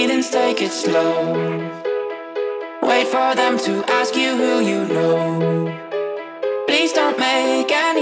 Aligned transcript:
feelings, 0.00 0.30
take 0.30 0.62
it 0.62 0.72
slow. 0.72 1.34
Wait 2.80 3.06
for 3.06 3.34
them 3.34 3.58
to 3.58 3.84
ask 3.98 4.16
you 4.16 4.30
who 4.34 4.52
you 4.70 4.80
know. 4.94 5.14
Please 6.66 6.92
don't 6.94 7.18
make 7.18 7.70
any 7.70 7.99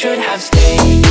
should 0.00 0.18
have 0.18 0.40
stayed. 0.40 1.09